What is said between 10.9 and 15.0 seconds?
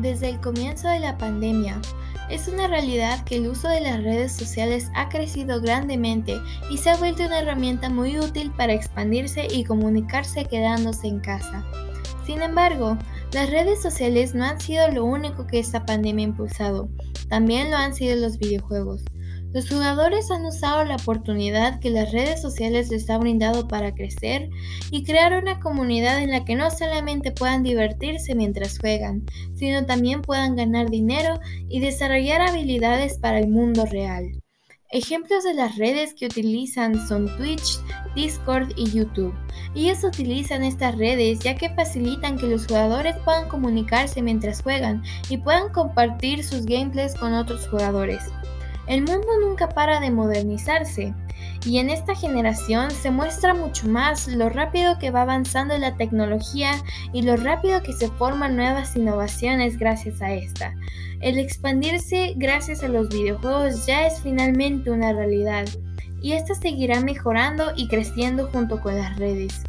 en casa. Sin embargo, las redes sociales no han sido